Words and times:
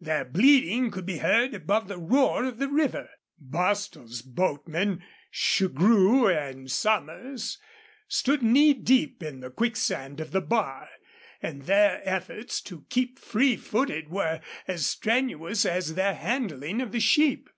Their 0.00 0.24
bleating 0.24 0.90
could 0.90 1.06
be 1.06 1.18
heard 1.18 1.54
above 1.54 1.86
the 1.86 1.96
roar 1.96 2.42
of 2.44 2.58
the 2.58 2.66
river. 2.66 3.08
Bostil's 3.38 4.20
boatmen, 4.20 5.04
Shugrue 5.30 6.26
and 6.28 6.68
Somers, 6.68 7.58
stood 8.08 8.42
knee 8.42 8.74
deep 8.74 9.22
in 9.22 9.38
the 9.38 9.50
quicksand 9.50 10.18
of 10.18 10.32
the 10.32 10.40
bar, 10.40 10.88
and 11.40 11.62
their 11.66 12.00
efforts 12.02 12.60
to 12.62 12.84
keep 12.88 13.20
free 13.20 13.54
footed 13.56 14.08
were 14.08 14.40
as 14.66 14.84
strenuous 14.86 15.64
as 15.64 15.94
their 15.94 16.14
handling 16.14 16.82
of 16.82 16.90
the 16.90 16.98
sheep. 16.98 17.48